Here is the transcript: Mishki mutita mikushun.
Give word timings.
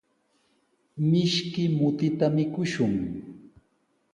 Mishki 1.09 1.63
mutita 1.77 2.25
mikushun. 2.35 2.93